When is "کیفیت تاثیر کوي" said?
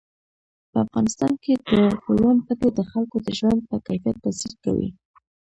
3.85-4.89